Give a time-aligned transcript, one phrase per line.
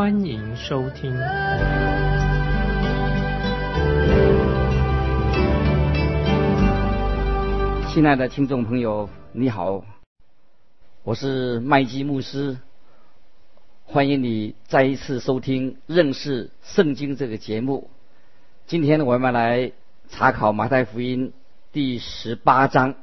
[0.00, 1.14] 欢迎收听。
[7.92, 9.84] 亲爱的听众朋友，你好。
[11.02, 12.56] 我是麦基牧师，
[13.84, 17.90] 欢迎你再一次收听认识圣经这个节目。
[18.66, 19.72] 今天我们来
[20.08, 21.34] 查考马太福音
[21.72, 22.94] 第十八章，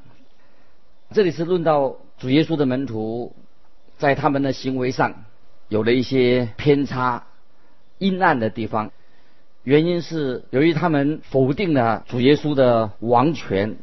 [1.11, 3.35] 这里是论到主耶稣的门徒
[3.99, 5.25] 在他们的行为上
[5.69, 7.25] 有了一些偏差、
[7.97, 8.91] 阴暗的地方，
[9.63, 13.77] 原因是由于他们否定了主耶稣的王权。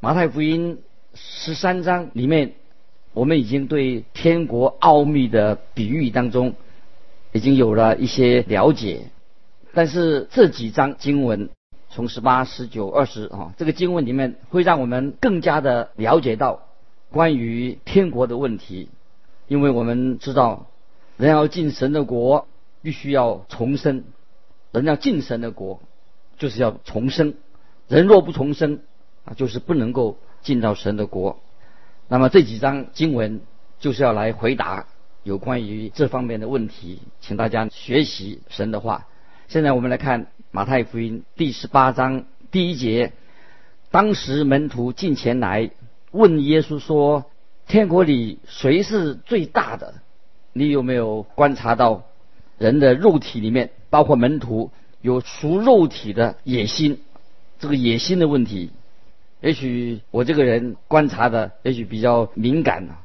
[0.00, 0.78] 马太福音
[1.14, 2.54] 十三章里面。
[3.14, 6.54] 我们已经对天国奥秘的比喻当中，
[7.30, 9.02] 已经有了一些了解，
[9.72, 11.48] 但是这几章经文，
[11.90, 16.62] 从十八、十九、二十啊，这个经文里面会让我们更加的了解到
[17.12, 18.88] 关于天国的问题，
[19.46, 20.66] 因为我们知道，
[21.16, 22.48] 人要进神的国，
[22.82, 24.02] 必须要重生；
[24.72, 25.80] 人要进神的国，
[26.38, 27.34] 就是要重生；
[27.88, 28.80] 人若不重生
[29.24, 31.38] 啊，就是不能够进到神的国。
[32.08, 33.40] 那么这几章经文
[33.78, 34.86] 就是要来回答
[35.22, 39.06] 有关于这方面的问题，请大家学习神的话。
[39.48, 43.12] 现在我们来看马太福音第十八章第一节，
[43.90, 45.70] 当时门徒进前来
[46.10, 47.24] 问耶稣说
[47.66, 49.94] ：“天国里谁是最大的？”
[50.54, 52.04] 你有没有观察到
[52.56, 54.70] 人的肉体里面，包括门徒
[55.02, 57.00] 有属肉体的野心？
[57.58, 58.70] 这个野心的问题。
[59.40, 63.02] 也许我这个人观察的也许比较敏感啊。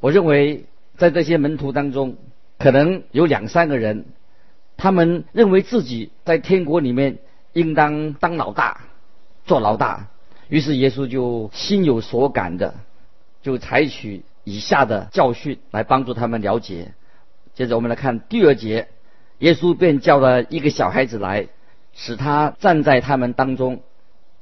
[0.00, 0.64] 我认为
[0.96, 2.16] 在这些门徒当中，
[2.58, 4.04] 可能有两三个人，
[4.76, 7.18] 他们认为自己在天国里面
[7.52, 8.82] 应当当老大，
[9.44, 10.08] 做老大。
[10.48, 12.74] 于是耶稣就心有所感的，
[13.42, 16.92] 就采取以下的教训来帮助他们了解。
[17.54, 18.88] 接着我们来看第二节，
[19.38, 21.48] 耶稣便叫了一个小孩子来，
[21.92, 23.82] 使他站在他们当中。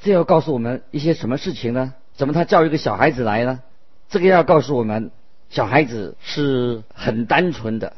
[0.01, 1.95] 这要告诉我们一些什么事情呢？
[2.15, 3.63] 怎么他叫一个小孩子来呢？
[4.09, 5.11] 这个要告诉我们，
[5.49, 7.95] 小孩子是很单纯的。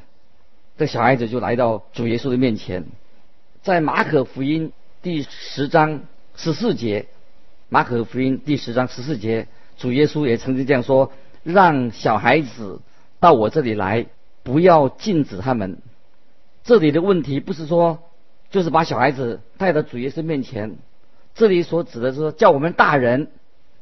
[0.77, 2.85] 这小孩子就来到主耶稣的面前，
[3.63, 4.73] 在马可福音
[5.03, 6.03] 第十章
[6.37, 7.07] 十四节，
[7.69, 9.47] 马可福音第十章十四节，
[9.79, 11.13] 主耶稣也曾经这样说
[11.45, 12.81] ：“让小孩子
[13.21, 14.07] 到我这里来，
[14.43, 15.79] 不要禁止他们。”
[16.65, 17.99] 这里的问题不是说，
[18.51, 20.77] 就是把小孩子带到主耶稣面前。
[21.35, 23.29] 这里所指的是，叫我们大人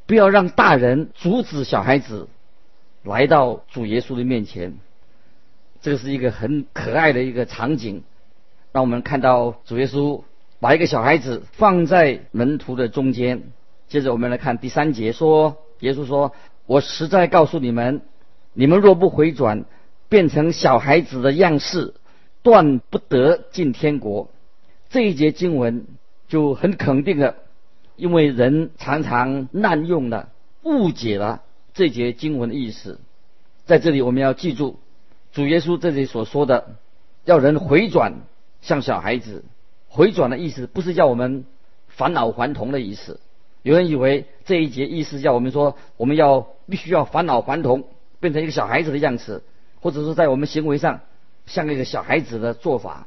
[0.07, 2.29] 不要让大人阻止小孩子
[3.05, 4.75] 来到主耶稣的面前。
[5.81, 8.03] 这个是一个很可爱的一个场景，
[8.73, 10.23] 让我们看到主耶稣
[10.59, 13.45] 把一个小孩子放在门徒的中间。
[13.89, 16.33] 接着我们来看第三节，说耶稣说
[16.73, 18.01] ：“我实在告诉你们，
[18.55, 19.67] 你们若不回转，
[20.09, 21.93] 变成小孩子的样式，
[22.43, 24.31] 断不得进天国。”
[24.89, 25.85] 这一节经文
[26.29, 27.37] 就很肯定的。
[27.97, 30.31] 因为人常常滥用了、
[30.63, 31.43] 误解了
[31.75, 33.01] 这节经文的意思，
[33.67, 34.79] 在这里我们要记住，
[35.33, 36.77] 主耶稣这里所说的，
[37.27, 38.15] 要人回转
[38.63, 39.45] 像小孩子。
[39.89, 41.45] 回转的意思不是叫我们
[41.89, 43.21] 返老还童的意思。
[43.63, 47.85] 有人以为这一节意思叫我们说，我们要必须要返老还童，
[48.21, 49.43] 变成一个小孩子的样子，
[49.81, 51.01] 或者说在我们行为上
[51.47, 53.07] 像一个小孩子的做法，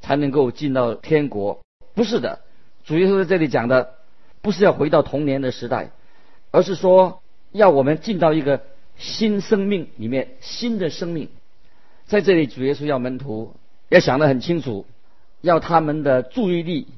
[0.00, 1.60] 才能够进到天国。
[1.94, 2.40] 不是的，
[2.84, 3.94] 主耶稣在这里讲的。
[4.42, 5.90] 不是要回到童年的时代，
[6.50, 8.60] 而是说要我们进到一个
[8.98, 11.30] 新生命里面，新的生命。
[12.04, 13.54] 在这里，主耶稣要门徒
[13.88, 14.84] 要想得很清楚，
[15.40, 16.88] 要他们的注意力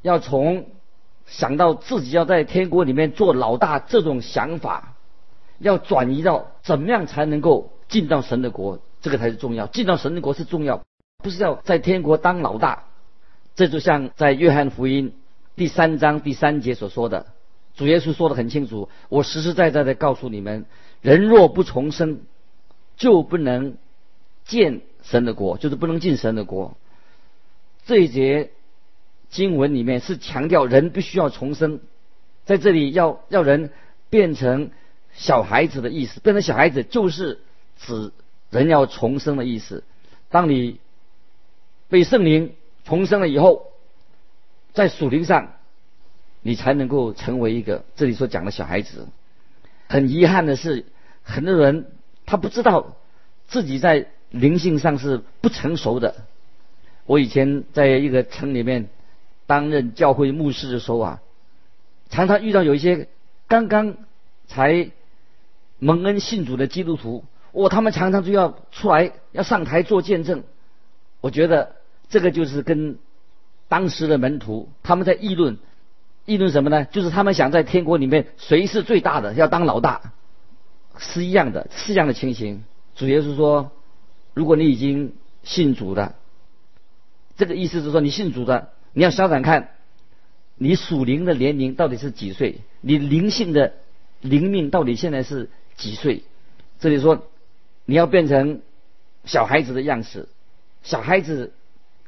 [0.00, 0.64] 要从
[1.28, 4.94] 想到自己要在天国里面做老大这种想法，
[5.58, 9.66] 要转移到怎么样才能够进到神的国，这个才是重要。
[9.66, 10.82] 进到神的国是重要，
[11.22, 12.84] 不是要在天国当老大。
[13.54, 15.12] 这就像在约翰福音。
[15.56, 17.26] 第三章第三节所说的，
[17.74, 18.88] 主耶稣说的很清楚。
[19.08, 20.64] 我实实在在的告诉你们，
[21.02, 22.20] 人若不重生，
[22.96, 23.76] 就不能
[24.44, 26.76] 见神的国，就是不能进神的国。
[27.86, 28.50] 这一节
[29.30, 31.80] 经文里面是强调人必须要重生，
[32.44, 33.70] 在这里要要人
[34.10, 34.70] 变成
[35.12, 37.40] 小孩子的意思，变成小孩子就是
[37.78, 38.12] 指
[38.50, 39.84] 人要重生的意思。
[40.30, 40.80] 当你
[41.88, 42.54] 被圣灵
[42.84, 43.70] 重生了以后，
[44.72, 45.52] 在属灵上，
[46.42, 49.08] 你才能够成为一个这里所讲的小孩子。
[49.88, 50.86] 很遗憾的是，
[51.22, 51.86] 很多人
[52.26, 52.96] 他不知道
[53.46, 56.14] 自己在灵性上是不成熟的。
[57.06, 58.88] 我以前在一个城里面
[59.48, 61.22] 担任教会牧师的时候啊，
[62.10, 63.08] 常常遇到有一些
[63.48, 63.96] 刚刚
[64.46, 64.90] 才
[65.78, 70.44] 蒙恩信主的基督徒，哦，他们常常就要出来要上台做见证。
[71.22, 71.76] 我觉得
[72.10, 72.98] 这个就是跟
[73.68, 75.56] 当时的门徒他们在议论，
[76.26, 76.84] 议论什么呢？
[76.84, 80.12] 就是他们想在天国里面谁是最大的，要当老大，
[80.98, 82.64] 是一样的，是一样的情形。
[82.96, 83.72] 主耶稣说，
[84.34, 86.16] 如果你已经信主了。
[87.36, 89.68] 这个意思是说，你信主的，你要想想看，
[90.56, 92.62] 你属灵的年龄到底是几岁？
[92.80, 93.74] 你灵性的
[94.20, 96.24] 灵命到底现在是几岁？
[96.80, 97.28] 这里说，
[97.84, 98.60] 你要变成
[99.24, 100.28] 小孩子的样式。
[100.82, 101.52] 小孩子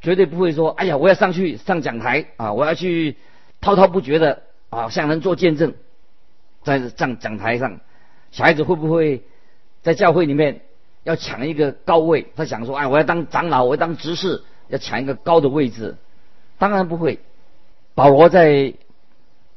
[0.00, 3.14] 绝对不会说：“哎呀，我要上去上讲台啊，我要去
[3.60, 5.74] 滔滔不绝的啊向人做见证。”
[6.64, 7.78] 在上讲台上，
[8.32, 9.22] 小孩子会不会
[9.82, 10.62] 在教会里面
[11.04, 12.26] 要抢一个高位？
[12.34, 15.96] 他想说：“哎，我要当长老，我要当执事。”要抢一个高的位置，
[16.60, 17.18] 当然不会。
[17.94, 18.74] 保罗在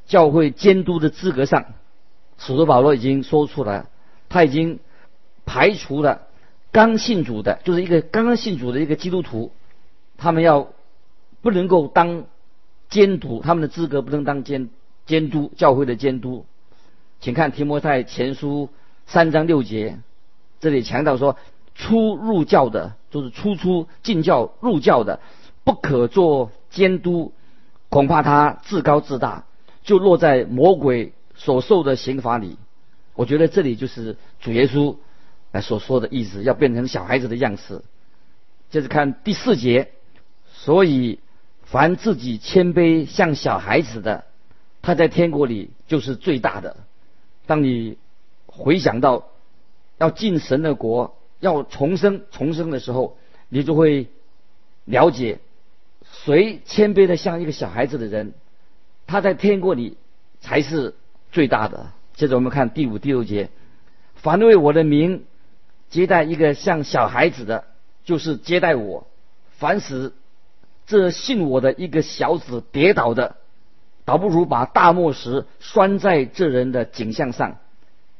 [0.06, 1.66] 教会监督的资格上，
[2.38, 3.84] 使徒保罗已经说出来，
[4.28, 4.80] 他已经
[5.44, 6.22] 排除了
[6.72, 9.52] 刚信主的，就是一个刚刚信主的一个基督徒，
[10.16, 10.68] 他们要
[11.42, 12.24] 不能够当
[12.88, 14.70] 监督，他们的资格不能当监
[15.06, 16.46] 监督教会的监督。
[17.20, 18.70] 请看提摩太前书
[19.06, 19.98] 三章六节，
[20.58, 21.36] 这里强调说。
[21.76, 25.18] 初入教的，就是初出进教入教的，
[25.64, 27.32] 不可做监督，
[27.88, 29.44] 恐怕他自高自大，
[29.82, 32.58] 就落在魔鬼所受的刑罚里。
[33.14, 34.96] 我觉得这里就是主耶稣
[35.52, 37.80] 来所说的意思，要变成小孩子的样式。
[38.70, 39.92] 接着看第四节，
[40.52, 41.20] 所以
[41.62, 44.24] 凡自己谦卑像小孩子的，
[44.82, 46.76] 他在天国里就是最大的。
[47.46, 47.96] 当你
[48.46, 49.28] 回想到
[49.98, 51.16] 要进神的国。
[51.40, 53.18] 要重生重生的时候，
[53.50, 54.06] 你就会
[54.86, 55.40] 了解，
[56.24, 58.34] 谁谦卑的像一个小孩子的人，
[59.06, 59.96] 他在天国里
[60.40, 60.94] 才是
[61.32, 61.90] 最大的。
[62.14, 63.50] 接着我们看第五、第六节，
[64.14, 65.24] 凡为我的名
[65.90, 67.64] 接待一个像小孩子的，
[68.04, 69.06] 就是接待我；
[69.58, 70.12] 凡使
[70.86, 73.36] 这信我的一个小子跌倒的，
[74.04, 77.58] 倒不如把大磨石拴在这人的颈项上，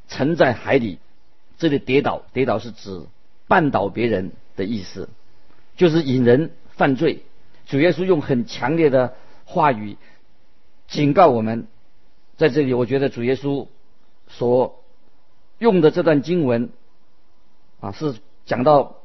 [0.08, 0.98] 沉在海里。
[1.56, 3.02] 这里跌倒，跌倒是指
[3.48, 5.08] 绊倒别人的意思，
[5.76, 7.22] 就是引人犯罪。
[7.66, 9.14] 主耶稣用很强烈的
[9.44, 9.96] 话语
[10.88, 11.66] 警告我们，
[12.36, 13.66] 在这里，我觉得主耶稣
[14.28, 14.82] 所
[15.58, 16.70] 用的这段经文
[17.80, 18.14] 啊，是
[18.46, 18.96] 讲到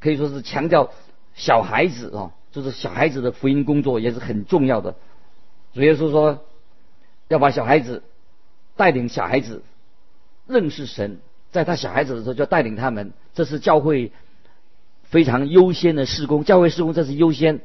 [0.00, 0.90] 可以说是强调
[1.34, 4.94] 小孩子啊，就是小孩子的福音工作也是很重要的。
[5.74, 6.44] 主耶稣说
[7.28, 8.02] 要把小孩子
[8.76, 9.62] 带领小孩子
[10.46, 11.18] 认识神。
[11.52, 14.12] 在他小孩子的时候就带领他们，这是教会
[15.04, 16.44] 非常优先的事工。
[16.44, 17.60] 教会事工这是优先。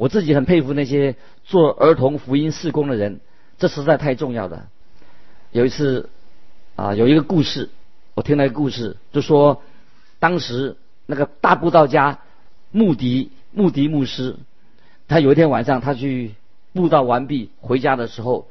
[0.00, 1.14] 我自己很佩服那些
[1.44, 3.20] 做儿童福音事工的人，
[3.58, 4.70] 这实在太重要了。
[5.52, 6.08] 有一次
[6.74, 7.68] 啊，有一个故事，
[8.14, 9.60] 我听了一个故事，就说
[10.18, 12.20] 当时那个大布道家
[12.70, 14.36] 穆迪穆迪牧师，
[15.06, 16.34] 他有一天晚上他去
[16.72, 18.48] 布道完毕回家的时候，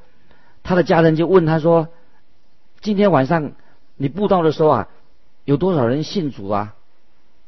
[0.61, 1.87] 他的家人就问他说
[2.79, 3.53] ：“今天晚上？”
[3.97, 4.87] 你布道的时候啊，
[5.45, 6.75] 有多少人信主啊？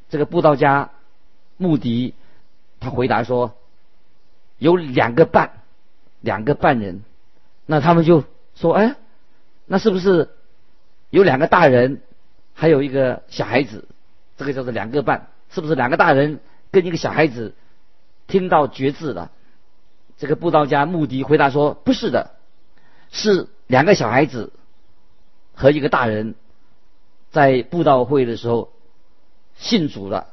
[0.09, 0.89] 这个布道家
[1.57, 2.15] 穆迪
[2.79, 3.53] 他回答说，
[4.61, 5.63] 有两个半，
[6.19, 7.01] 两个半人。
[7.65, 8.95] 那他们就说，哎，
[9.65, 10.29] 那是不是
[11.09, 12.03] 有两个大人，
[12.53, 13.87] 还有一个小孩子？
[14.37, 16.39] 这个叫做两个半，是不是两个大人
[16.69, 17.55] 跟一个小孩子
[18.27, 19.31] 听到觉字了？
[20.19, 22.35] 这个布道家穆迪回答说，不是的，
[23.09, 24.53] 是两个小孩子
[25.55, 26.35] 和一个大人。
[27.31, 28.71] 在布道会的时候，
[29.55, 30.27] 信主了。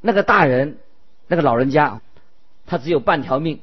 [0.00, 0.78] 那个大人，
[1.26, 2.00] 那个老人家，
[2.66, 3.60] 他只有半条命。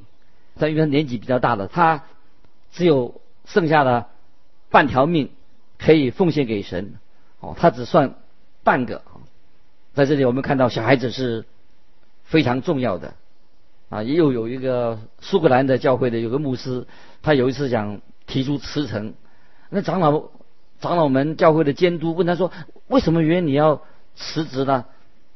[0.58, 2.04] 但因为他年纪比较大了，他
[2.72, 4.08] 只有剩下的
[4.70, 5.32] 半条命
[5.78, 6.96] 可以奉献给神。
[7.40, 8.16] 哦，他只算
[8.64, 9.02] 半个。
[9.94, 11.46] 在这里，我们看到小孩子是
[12.24, 13.14] 非常重要的。
[13.90, 16.88] 啊，也有有一个苏格兰的教会的有个牧师，
[17.22, 19.14] 他有一次想提出辞呈，
[19.70, 20.30] 那长老。
[20.80, 22.52] 长老们教会的监督问他说
[22.90, 23.84] ：“为什么原因你要
[24.16, 24.84] 辞职呢？”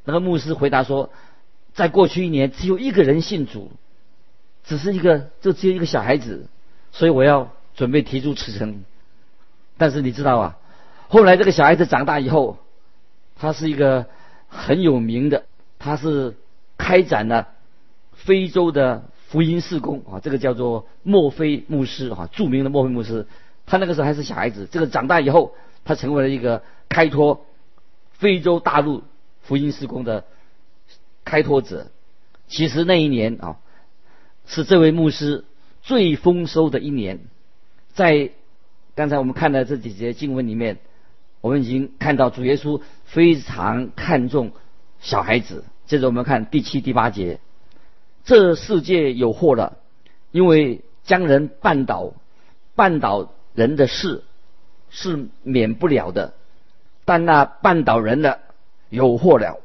[0.04, 1.10] 那个牧师回答说
[1.78, 3.72] ：“在过去一年，只有一个人信主，
[4.64, 6.48] 只是一个，就只有一个小孩子，
[6.92, 8.84] 所以我要准备提出辞呈。
[9.78, 10.58] 但是你知道啊，
[11.08, 12.58] 后来这个小孩子长大以后，
[13.36, 14.08] 他是一个
[14.48, 15.46] 很有名的，
[15.78, 16.36] 他是
[16.80, 17.50] 开展了
[18.12, 23.28] 非洲的福音事工啊，这个叫做墨菲牧师啊，著名的墨菲牧师。
[23.68, 25.54] 他那个时候还是小孩子，这个长大以后，
[25.86, 27.46] 他成为了一个开拓
[28.14, 29.04] 非洲大陆
[29.44, 30.26] 福音事工的
[31.28, 31.92] 开拓者。
[32.48, 33.58] 其实那一年啊，
[34.46, 35.44] 是这位牧师
[35.82, 37.20] 最丰收的一年。
[37.94, 38.32] 在
[38.96, 40.78] 刚才我们看的这几节经文里面，
[41.42, 44.54] 我们已经看到主耶稣非常看重
[45.00, 45.66] 小孩子。
[45.86, 47.40] 接着我们看第七、第八节，
[48.24, 49.78] 这世界有祸了，
[50.32, 52.14] 因为将人绊倒，
[52.76, 53.34] 绊倒。
[53.58, 54.24] 人的事
[54.92, 56.36] 是免不了的，
[57.06, 58.40] 但那绊倒人的
[58.90, 59.60] 有祸了。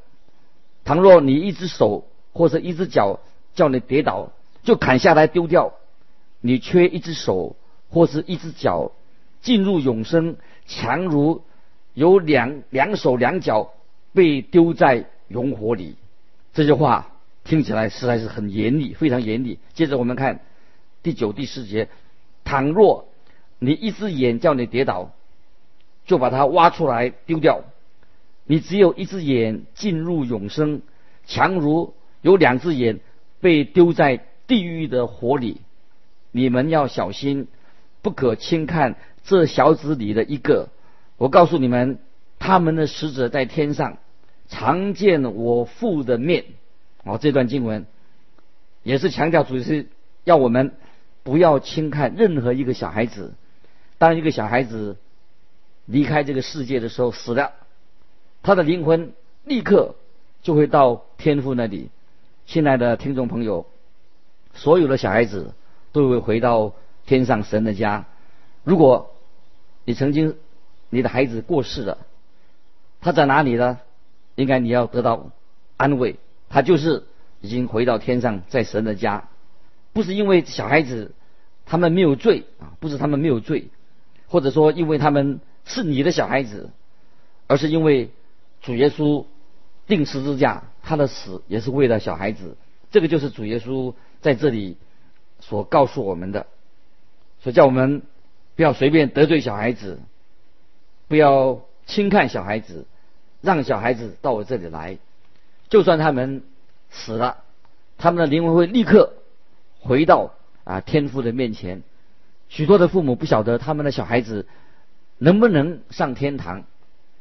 [0.85, 3.21] 倘若你一只手或者一只脚
[3.55, 5.73] 叫你跌倒，就砍下来丢掉；
[6.41, 7.57] 你缺一只手
[7.91, 8.93] 或是一只脚，
[9.43, 10.37] 进入永生，
[10.67, 11.43] 强如
[11.95, 13.73] 有两两手两脚
[14.13, 15.97] 被丢在熔火里。
[16.55, 17.13] 这句话
[17.45, 19.59] 听起来实在是很严厉，非常严厉。
[19.75, 20.41] 接着我们看
[21.03, 21.89] 第九、第十节：
[22.45, 23.07] 倘若
[23.59, 25.11] 你一只眼叫你跌倒，
[26.07, 27.63] 就把它挖出来丢掉。
[28.45, 30.83] 你只有一只眼进入永生，
[31.27, 33.01] 强如有两只眼
[33.41, 35.61] 被丢在地狱的火里。
[36.31, 37.49] 你们要小心，
[38.01, 40.71] 不可轻看这小子里的一个。
[41.19, 41.99] 我告诉你们，
[42.39, 43.99] 他们的使者在天上
[44.49, 46.45] 常见我父的面。
[47.05, 47.87] 哦，这段经文
[48.83, 49.87] 也是强调，主是
[50.25, 50.75] 要我们
[51.23, 53.35] 不要轻看任何一个小孩子。
[53.99, 54.97] 当一个小孩子
[55.87, 57.53] 离开这个世界的时候死了，
[58.43, 59.13] 他的灵魂
[59.45, 59.95] 立刻
[60.43, 61.91] 就会到天父那里。
[62.47, 63.67] 亲爱的听众朋友，
[64.53, 65.55] 所有的小孩子
[65.93, 66.75] 都会回到
[67.07, 68.07] 天上神的家。
[68.65, 69.15] 如果
[69.85, 70.37] 你曾经
[70.91, 71.99] 你的孩子过世了，
[73.01, 73.79] 他在哪里呢？
[74.35, 75.31] 应该你要得到
[75.77, 76.17] 安慰，
[76.49, 77.05] 他就是
[77.41, 79.29] 已经回到天上，在神的家。
[79.93, 81.13] 不是因为小孩子
[81.65, 83.69] 他们没有罪啊，不是他们没有罪。
[84.27, 86.71] 或者说，因为他们是你的小孩子，
[87.47, 88.11] 而是因为
[88.63, 89.27] 主耶稣
[89.87, 92.57] 定十字架，他的死也是为了小孩子。
[92.91, 94.77] 这个就是主耶稣在这里
[95.41, 96.47] 所告诉我们的，
[97.41, 98.03] 所以叫我们
[98.55, 99.99] 不要随便得罪小孩子，
[101.09, 102.87] 不要轻看小孩子，
[103.41, 104.99] 让小孩子到我这里来，
[105.69, 106.43] 就算他们
[106.91, 107.39] 死了，
[107.99, 109.15] 他们的灵魂会立刻
[109.81, 111.83] 回到啊天父的面前。
[112.49, 114.47] 许多的父母不晓得他们的小孩子
[115.17, 116.65] 能不能上天堂。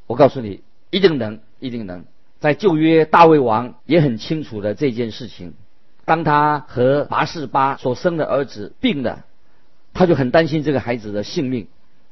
[0.06, 2.06] 我告诉你，一定能，一定能。
[2.40, 5.56] 在旧约，大卫王也很清楚的这件事情。
[6.06, 9.26] 当他和拔示巴所生的儿子病了，
[9.94, 11.68] 他就很担心这个孩子的性命。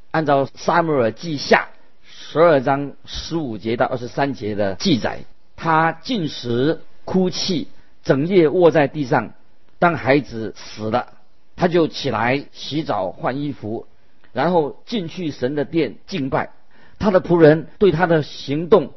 [0.09, 1.67] 按照撒母耳记下
[2.03, 5.19] 十二章十五节到二十三节的记载，
[5.55, 7.67] 他进食哭泣，
[8.03, 9.33] 整夜卧在地上。
[9.77, 11.13] 当孩子死了。
[11.55, 13.86] 他就起来洗澡换衣服，
[14.31, 16.51] 然后进去神的殿敬拜。
[17.00, 18.91] 他的仆人对他的行动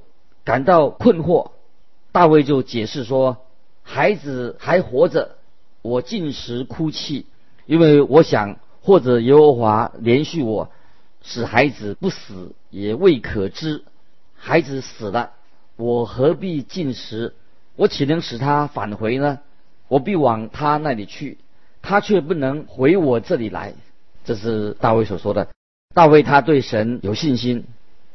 [0.44, 1.52] 感到困惑，
[2.10, 3.38] 大卫就解释说
[3.82, 5.36] ：“孩子还活着，
[5.80, 7.26] 我进食哭泣，
[7.64, 10.70] 因为我想或者耶和华连续我，
[11.22, 13.84] 使孩子不死也未可知。
[14.34, 15.30] 孩子死了，
[15.76, 17.34] 我何必进食？
[17.76, 19.38] 我岂能使他返回呢？
[19.88, 21.38] 我必往他那里去。”
[21.84, 23.74] 他却不能回我这里来，
[24.24, 25.48] 这是大卫所说的。
[25.92, 27.64] 大卫他对神有信心，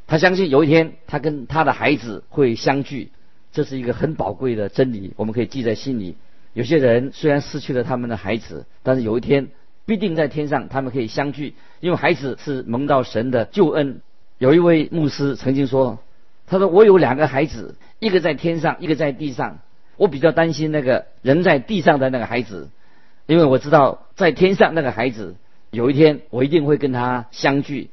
[0.07, 3.11] 他相信有一天他跟他的孩子会相聚，
[3.51, 6.15] 这是一个很宝贵的真理，我们可以记在心里。
[6.53, 9.49] 有些人虽然失去了他们的孩子，但是有一天
[9.85, 14.01] 必定在天上他们可以相聚，因为孩子是蒙到神的救恩。
[14.37, 15.99] 有一位牧师曾经说
[16.47, 19.59] ：“他说我有两个孩子，一个在天上，一个在地上。
[19.97, 22.69] 我比较担心那个人在地上的那个孩子。”
[23.27, 25.35] 因为我知道，在天上那个孩子，
[25.69, 27.89] 有一天我一定会跟他相聚。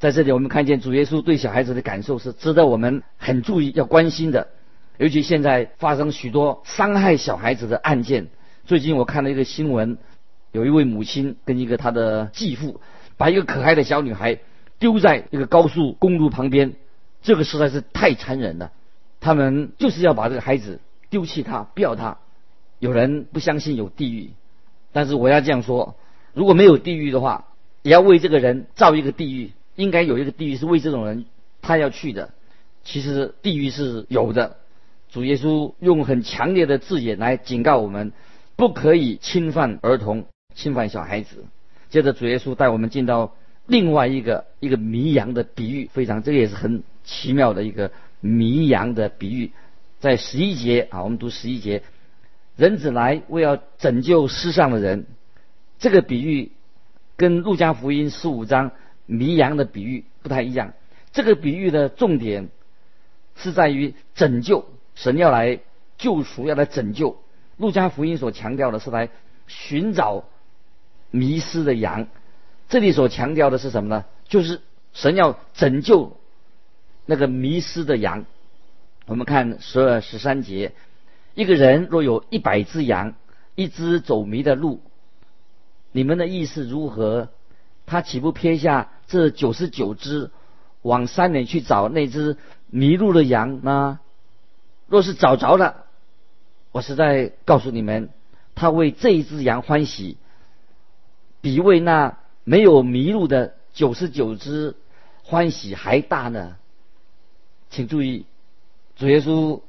[0.00, 4.48] 在这里，我们看见主耶稣对小孩子的感受是值得我们很注意、要关心的。
[4.96, 8.28] 尤其现在发生许多伤害小孩子的案件。
[8.64, 9.98] 最近我看了一个新闻，
[10.52, 12.80] 有一位母亲跟一个她的继父，
[13.18, 14.38] 把一个可爱的小女孩
[14.78, 16.72] 丢在一个高速公路旁边，
[17.20, 18.72] 这个实在是太残忍了。
[19.20, 20.80] 他们就是要把这个孩子
[21.10, 22.16] 丢弃他，不要他。
[22.78, 24.30] 有人不相信有地狱。
[24.92, 25.94] 但是我要这样说，
[26.32, 27.48] 如果没有地狱的话，
[27.82, 29.50] 也要为这个人造一个地狱。
[29.80, 31.24] 应该有一个地狱是为这种人
[31.62, 32.30] 他要去的。
[32.84, 34.58] 其实地狱是有的。
[35.10, 38.12] 主耶稣用很强烈的字眼来警告我们，
[38.56, 41.44] 不可以侵犯儿童、侵犯小孩子。
[41.88, 43.34] 接着主耶稣带我们进到
[43.66, 49.50] 另外一个一个迷羊的比喻，非常这个也是很奇妙的一个迷羊的比喻，
[49.98, 51.82] 在十一节啊，我们读十一节。
[52.56, 55.06] 人子来为要拯救世上的人。
[55.78, 56.52] 这个比喻
[57.16, 58.72] 跟路加福音十五章
[59.10, 60.72] 迷羊的比喻不太一样。
[61.12, 62.48] 这个比喻的重点
[63.34, 65.58] 是在于拯救，神要来
[65.98, 67.20] 救赎，要来拯救。
[67.56, 69.10] 路加福音所强调的是来
[69.48, 70.24] 寻找
[71.10, 72.06] 迷失的羊，
[72.68, 74.04] 这里所强调的是什么呢？
[74.28, 74.60] 就是
[74.92, 76.16] 神要拯救
[77.04, 78.24] 那个迷失的羊。
[79.06, 80.72] 我们看十二十三节，
[81.34, 83.14] 一个人若有一百只羊，
[83.56, 84.80] 一只走迷的路，
[85.90, 87.28] 你们的意思如何？
[87.86, 90.30] 他岂不撇下这九十九只，
[90.82, 92.36] 往山里去找那只
[92.68, 93.98] 迷路的羊呢？
[94.86, 95.86] 若是找着了，
[96.70, 98.10] 我实在告诉你们，
[98.54, 100.16] 他为这一只羊欢喜，
[101.40, 104.76] 比为那没有迷路的九十九只
[105.24, 106.56] 欢喜还大呢。
[107.68, 108.26] 请注意。
[108.96, 109.60] 主耶稣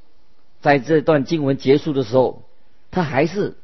[0.59, 2.43] 在这段经文结束的时候，
[2.91, 3.55] 他还是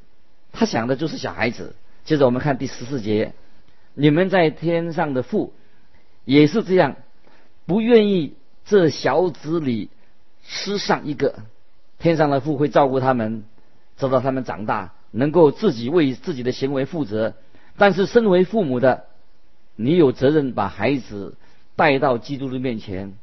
[0.52, 1.76] 他想的就是小孩子。
[2.06, 3.34] 接着我们看第十四节，
[3.94, 5.54] 你们在天上的父
[6.28, 6.98] 也是这样，
[7.66, 9.90] 不愿意这小子里
[10.44, 11.40] 失上一个。
[11.98, 13.46] 天上的父会照顾他们，
[13.98, 17.34] 直到他们长大，能够自己为自己的行为负责。
[17.78, 19.06] 但是身为父母的，
[19.76, 21.36] 你有责任把孩子
[21.76, 23.14] 带到基督的面前。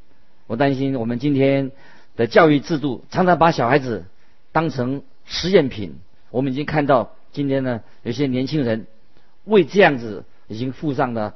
[0.47, 1.71] 我担心我们今天。
[2.17, 4.05] 的教育制度常常把小孩子
[4.53, 5.99] 当成实验品。
[6.31, 8.87] 我们已经看到今天呢，有些年轻人
[9.43, 11.35] 为这样子已经付上了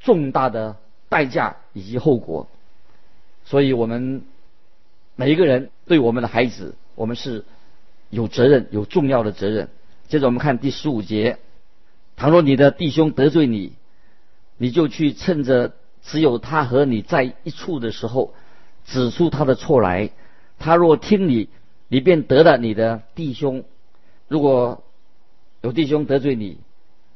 [0.00, 2.48] 重大的代价以及后果。
[3.44, 4.22] 所以我们
[5.14, 7.44] 每一个人对我们的孩子，我们是
[8.10, 9.68] 有责任、有重要的责任。
[10.08, 11.38] 接着我们看第十五节：
[12.16, 13.72] 倘若你的弟兄得罪你，
[14.56, 15.72] 你就去趁着
[16.02, 18.34] 只有他和你在一处的时候。
[18.88, 20.10] 指出他的错来，
[20.60, 21.48] 他若听你，
[21.88, 23.64] 你便得了你的弟兄。
[24.28, 24.84] 如果
[25.60, 26.60] 有弟兄得罪你，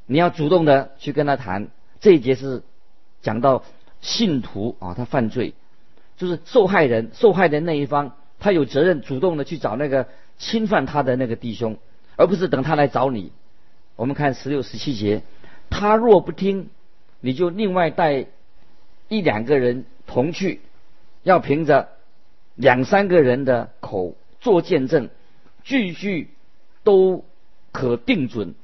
[0.06, 1.68] 你要主动的去跟他谈。
[2.00, 2.64] 这一节是
[3.22, 3.62] 讲到
[4.00, 5.54] 信徒啊，他犯罪，
[6.16, 10.08] 就是受害人，受害的那一方，他有责任主动的去找那个
[10.38, 11.78] 侵犯他的那个弟兄，
[12.16, 13.32] 而不是等他来找你。
[13.96, 15.22] 我们看十六、十七节，
[15.68, 16.70] 他若不听，
[17.20, 18.26] 你就另外带
[19.08, 20.60] 一两个人同去。
[21.22, 21.90] 要凭着
[22.54, 25.10] 两三个人的口做见证，
[25.62, 26.30] 句句
[26.82, 27.26] 都
[27.72, 28.54] 可定准。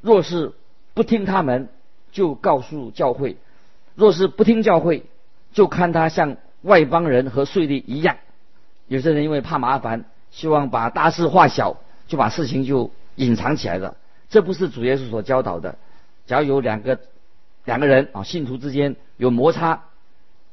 [0.00, 0.52] 若是
[0.94, 1.68] 不听他们，
[2.10, 3.36] 就告诉教会；
[3.94, 5.04] 若是不听教会，
[5.52, 8.16] 就看他像外邦人和税吏一样。
[8.88, 11.76] 有些人因为怕麻烦，希望把大事化小，
[12.08, 13.96] 就把事情就隐藏起来了。
[14.28, 15.76] 这不是主耶稣所教导的。
[16.26, 16.98] 假如有两个
[17.64, 19.82] 两个人啊，信徒之间有摩擦。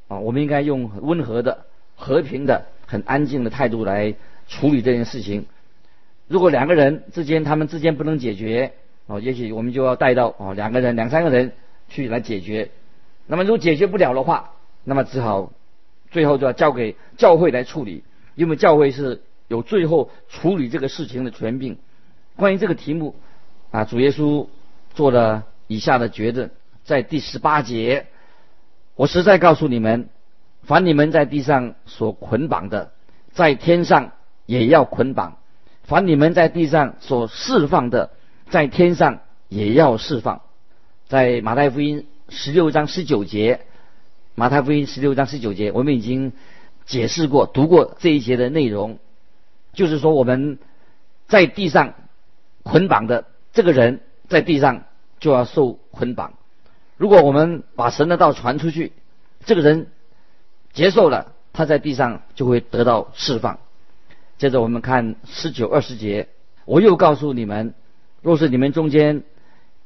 [0.10, 4.16] 啊，我们应该用温和的、和平的、很安静的态度来
[4.48, 5.46] 处理这件事情。
[6.28, 8.74] 如果两个人之间他们之间不能解决，
[9.06, 11.52] 哦，也许我们就要带到哦两个人、两三个人
[11.90, 12.72] 去来解决。
[13.32, 15.52] 那么如果解决不了的话，那么只好
[16.10, 21.78] 最后就要交给教会来处理，因为教会是有最后处理这个事情的权柄。
[22.36, 23.16] 关于这个题目，
[23.70, 24.48] 啊，主耶稣
[24.96, 26.50] 做了以下的决定，
[26.84, 28.08] 在第十八节。
[28.96, 30.10] 我实在告诉你们，
[30.64, 32.92] 凡你们在地上所捆绑的，
[33.32, 34.12] 在天上
[34.48, 35.38] 也要捆绑；
[35.84, 38.10] 凡你们在地上所释放的，
[38.50, 40.42] 在天上也要释放。
[41.08, 43.62] 在马太福音十六章十九节，
[44.36, 46.32] 马太福音十六章十九节，我们已经
[46.86, 49.00] 解释过、读过这一节的内容，
[49.74, 50.60] 就是说我们
[51.28, 51.96] 在地上
[52.64, 54.84] 捆绑的这个人，在地上
[55.20, 56.34] 就要受捆绑。
[56.98, 58.92] 如果我们把神的道传出去，
[59.46, 59.88] 这个人
[60.72, 63.60] 接受了，他在地上就会得到释放。
[64.38, 66.28] 接着我们看十九二十节，
[66.66, 67.74] 我又告诉你们，
[68.22, 69.24] 若是你们中间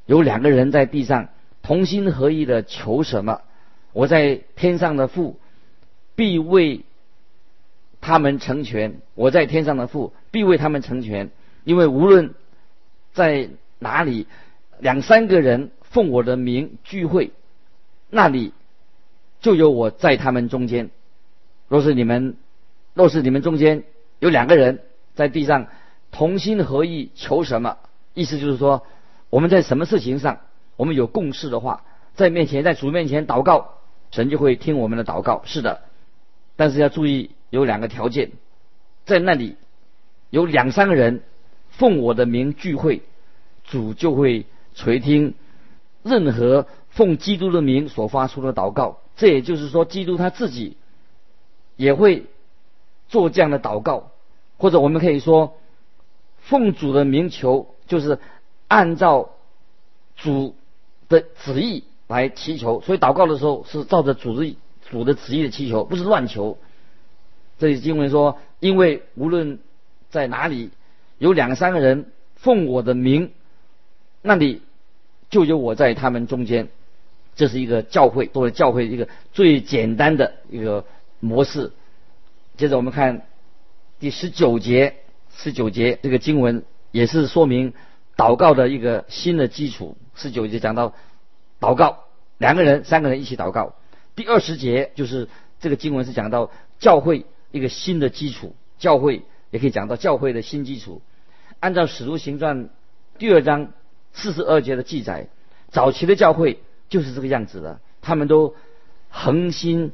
[0.05, 1.29] 有两个人在地上
[1.63, 3.41] 同心合意的求什么，
[3.93, 5.39] 我在天上的父
[6.15, 6.81] 必为
[7.99, 9.01] 他们成全。
[9.15, 11.31] 我在天上的父必为他们成全，
[11.63, 12.35] 因为无论
[13.13, 13.49] 在
[13.79, 14.27] 哪里，
[14.77, 15.71] 两三个人。
[15.93, 17.29] 奉我的名聚会，
[18.09, 18.51] 那里
[19.41, 20.89] 就有我在他们中间。
[21.67, 22.35] 若是你们，
[22.95, 23.83] 若是你们中间
[24.17, 24.79] 有两个人
[25.13, 25.67] 在地上
[26.11, 27.77] 同心合意求什么，
[28.15, 28.87] 意思就是说，
[29.29, 30.39] 我们在什么事情上
[30.75, 31.83] 我们有共识的话，
[32.15, 33.75] 在面前在主面前祷告，
[34.11, 35.41] 神就会听我们的祷告。
[35.45, 35.81] 是的，
[36.55, 38.31] 但是要注意有两个条件，
[39.05, 39.55] 在那里
[40.29, 41.21] 有两三个人
[41.69, 43.01] 奉我的名聚会，
[43.63, 45.35] 主就会垂听。
[46.03, 50.75] 任何奉基督的名所发出的祷告，这也就是说，基督他自己
[51.77, 52.25] 也会
[53.07, 54.11] 做这样的祷告，
[54.57, 55.55] 或者我们可以说，
[56.39, 58.19] 奉主的名求，就是
[58.67, 59.29] 按照
[60.17, 60.57] 主
[61.13, 62.81] 的旨意来祈求。
[62.81, 64.55] 所以祷告的时候是照着主的
[64.89, 66.57] 主的旨意的祈求，不是乱求。
[67.59, 69.59] 这里经文说，因为无论
[70.09, 70.71] 在哪里
[71.19, 73.31] 有两三个人奉我的名，
[74.21, 74.61] 那里
[75.29, 76.67] 就有我在他们中间。
[77.35, 80.85] 这是一个教会作为教会一个最简单的一个
[81.19, 81.71] 模式。
[82.57, 83.25] 接着我们看
[83.99, 84.95] 第十九节，
[85.35, 87.73] 十九节这个经文也是说明
[88.15, 89.97] 祷告的一个新的基础。
[90.15, 90.93] 十九节讲到
[91.59, 92.05] 祷告，
[92.37, 93.75] 两个人、三个人一起祷告。
[94.15, 95.27] 第二十节就是
[95.59, 101.01] 这个经文是讲到教会一个新的基础，教会也可以讲到教会的新基础。
[101.59, 102.69] 按照使徒行传
[103.17, 103.71] 第二章
[104.13, 105.27] 四十二节的记载，
[105.69, 106.59] 早期的教会。
[106.89, 108.53] 就是这个样子的，他们都
[109.09, 109.93] 恒心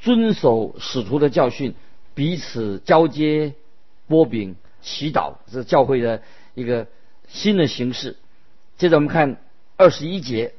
[0.00, 1.74] 遵守使徒的教训，
[2.14, 3.52] 彼此交接、
[4.08, 6.22] 波饼、祈祷，这是教会的
[6.54, 6.86] 一个
[7.32, 8.16] 新的形式。
[8.76, 9.38] 接着我们看
[9.76, 10.54] 二十一节，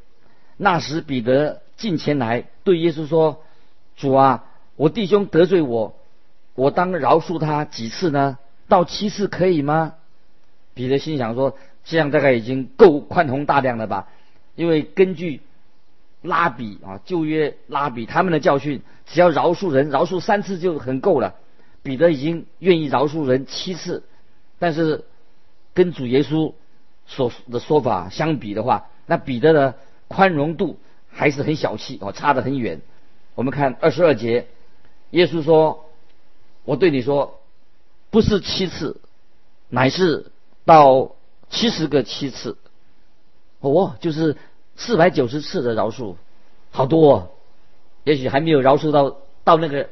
[0.58, 3.44] 那时彼得进前来对耶稣说
[3.96, 5.96] ：“主啊，我弟兄得罪我，
[6.56, 8.38] 我当饶恕他几次呢？
[8.68, 9.94] 到七次可以吗？”
[10.74, 14.10] 彼得心想说：“这样大概已经够宽宏大量了吧？
[14.56, 15.42] 因为根据。”
[16.24, 21.36] 拉比啊，旧约拉比他们的教训，只要饶恕人，饶恕三次就很够了。
[21.82, 24.06] 彼得已经愿意饶恕人七次，
[24.58, 25.04] 但是
[25.74, 26.54] 跟主耶稣
[27.06, 29.76] 所的说法相比的话，那彼得的
[30.08, 32.82] 宽容度还是很小气哦，差得很远。
[33.36, 34.48] 我们看二十二节，
[35.12, 35.86] 耶稣说
[36.66, 37.40] ：“我对你说，
[38.10, 39.02] 不是七次，
[39.70, 40.32] 乃是
[40.66, 41.16] 到
[41.50, 42.58] 七十个七次。”
[43.62, 44.38] 哦，就是。
[44.76, 46.16] 四百九十次的饶恕，
[46.72, 47.30] 好多，哦，
[48.06, 49.88] 也许还没有饶恕到到那个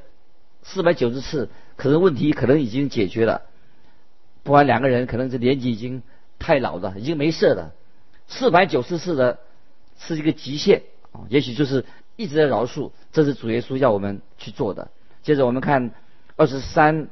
[0.63, 3.43] 四百九十次，可能问题可能已经解决了，
[4.41, 6.01] 不然两个人可能这年纪已经
[6.41, 7.71] 太老了，已经没事了。
[8.27, 9.39] 四百九十四的
[9.99, 14.89] 是一个极限啊，也许就是一直在饶恕，这是主耶稣要我们去做的。
[15.21, 15.91] 接着我们看
[16.35, 17.09] 二十三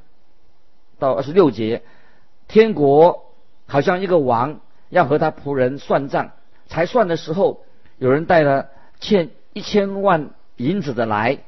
[0.97, 1.83] 到二十六节，
[2.47, 3.33] 天国
[3.67, 6.31] 好像一个王要和他仆人算账。
[6.67, 7.63] 才算的时候，
[7.97, 11.39] 有人带了欠一千万银子的来，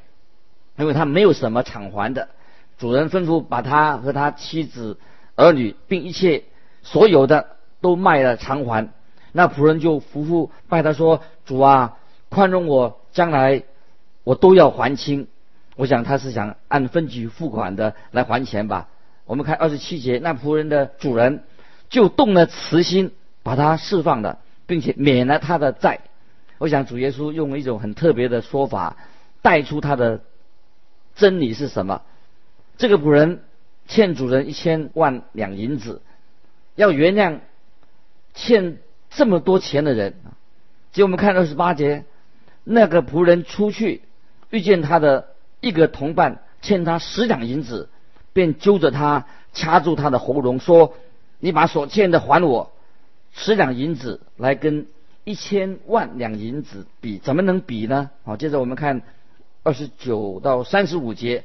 [0.76, 2.28] 因为他没有什么偿还的。
[2.78, 4.98] 主人吩咐把他和他妻子、
[5.36, 6.44] 儿女，并一切
[6.82, 8.88] 所有的都卖了偿还。
[9.32, 11.98] 那仆人就夫妇拜他说：“主啊，
[12.30, 13.64] 宽容我，将来
[14.24, 15.26] 我都要还清。”
[15.76, 18.88] 我想他是想按分期付款的来还钱吧。
[19.26, 21.44] 我们看二十七节，那仆人的主人
[21.90, 24.38] 就动了慈心，把他释放了。
[24.64, 26.00] 并且免了他的债，
[26.56, 28.96] 我想主耶稣用一种很特别的说法
[29.42, 30.20] 带出他的
[31.14, 32.00] 真理是什么？
[32.78, 33.42] 这个仆人
[33.86, 36.00] 欠主人一千万两银子，
[36.74, 37.40] 要原谅
[38.34, 38.78] 欠
[39.10, 40.14] 这么多钱的人。
[40.92, 42.04] 结果我们看二十八节，
[42.64, 44.02] 那个仆人出去
[44.50, 45.28] 遇见他的
[45.60, 47.88] 一个同伴欠他十两银子，
[48.32, 50.94] 便揪着他掐住他的喉咙说
[51.40, 52.72] ：“你把所欠的还我。”
[53.34, 54.86] 十两银子来跟
[55.24, 58.10] 一千万两银子比，怎么能比呢？
[58.24, 59.02] 好，接着我们看
[59.62, 61.44] 二十九到三十五节，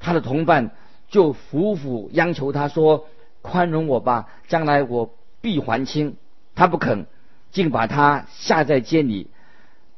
[0.00, 0.72] 他的同伴
[1.08, 3.06] 就苦苦央求他说
[3.40, 6.16] ：“宽容我吧，将来我必还清。”
[6.54, 7.06] 他不肯，
[7.50, 9.28] 竟把他下在监里，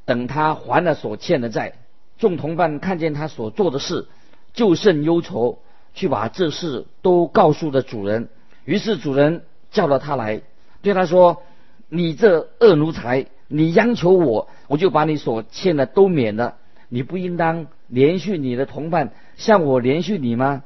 [0.05, 1.75] 等他还了所欠的债。
[2.19, 4.07] 众同伴看见他所做的事，
[4.53, 5.59] 就甚忧愁，
[5.95, 8.29] 去把这事都告诉了主人。
[8.65, 10.43] 于是主人叫了他来。
[10.81, 11.43] 对他说
[11.89, 16.57] ：“你这恶奴才，你央求我，我就把你所欠的都免了。
[16.89, 20.63] 你不应当连续你的同伴，向我连续你吗？”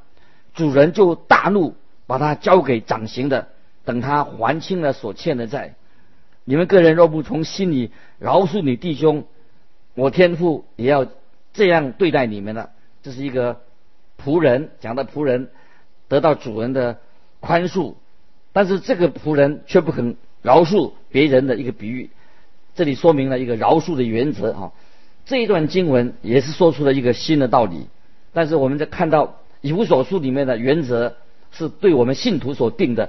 [0.54, 1.74] 主人就大怒，
[2.06, 3.48] 把他交给掌刑的，
[3.88, 5.74] 等他还清了所欠的债。
[6.44, 9.24] 你们个人若不从心里饶恕你弟兄，
[9.94, 11.06] 我天父也要
[11.54, 12.68] 这样对待你们了。
[13.02, 13.62] 这是一个
[14.22, 15.48] 仆人讲的仆人
[16.06, 16.98] 得到主人的
[17.40, 17.94] 宽恕。
[18.52, 22.10] 但是这个仆人却不肯饶恕别人的一个比喻，
[22.74, 24.72] 这里说明了一个饶恕的原则啊。
[25.24, 27.86] 这一段经文也是说出了一个新的道理。
[28.34, 31.16] 但是我们在看到以弗所述里面的原则
[31.52, 33.08] 是对我们信徒所定的。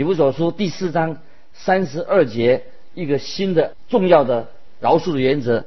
[0.00, 1.18] 以弗所书第四章
[1.52, 4.48] 三十二节一个新的重要的
[4.80, 5.66] 饶恕的原则，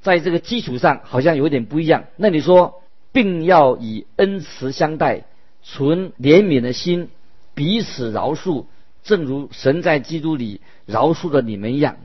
[0.00, 2.04] 在这个基础上好像有点不一样。
[2.16, 2.80] 那你说，
[3.12, 5.24] 并要以恩慈相待，
[5.62, 7.10] 存怜悯的心，
[7.54, 8.64] 彼此饶恕。
[9.02, 11.96] 正如神在基督里饶恕了你们一样，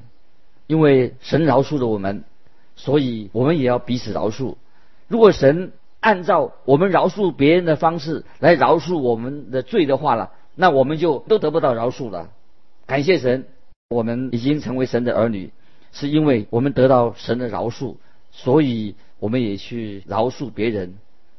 [0.67, 2.25] 因为神饶恕了我们，
[2.75, 4.55] 所以我们也要彼此饶恕。
[5.07, 12.31] 如果神按照我们饶恕别人的方式来饶恕我们的罪的话了，那我们就都得不到饶恕了。
[12.85, 13.45] 感谢神，
[13.87, 15.51] 我们已经成为神的儿女，
[15.93, 17.95] 是因为我们得到神的饶恕，
[18.33, 20.95] 所以我们也去饶恕别人。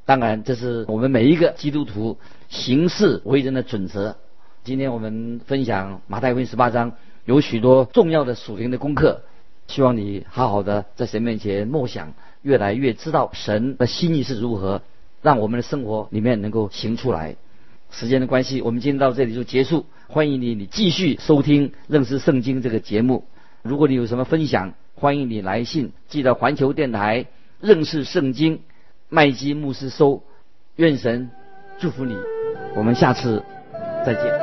[0.06, 2.16] 当然，这是我们每一个基督徒
[2.48, 4.16] 行事为人的准则。
[4.64, 6.92] 今天我们分享马太福音十八章，
[7.26, 9.20] 有许多重要的属灵的功课，
[9.66, 14.80] 希望你好好的在神面前默想，越来越知道神的心意是如何，
[15.20, 17.36] 让我们的生活里面能够行出来。
[17.90, 19.86] 时间的关系，我们今天到这里就结束。
[20.06, 23.24] 欢迎你，你继续收听认识圣经这个节目。
[23.62, 27.26] 如果你有什么分享，欢迎你来信寄到环球电台
[27.60, 28.60] 认识圣经
[29.08, 30.22] 麦基牧师收。
[30.76, 31.30] 愿神
[31.78, 32.16] 祝福你，
[32.74, 33.42] 我们下次
[34.04, 34.39] 再见。